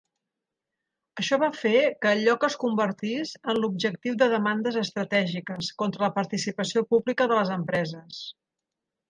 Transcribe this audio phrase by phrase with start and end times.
[1.23, 6.11] Això va fer que el lloc es convertís en l'objectiu de demandes estratègiques contra la
[6.17, 8.25] participació pública de les empreses.